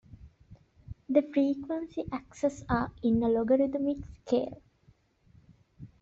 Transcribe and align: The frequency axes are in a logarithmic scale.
The 1.09 1.21
frequency 1.31 2.05
axes 2.11 2.63
are 2.67 2.91
in 3.03 3.21
a 3.21 3.27
logarithmic 3.27 3.97
scale. 4.25 4.59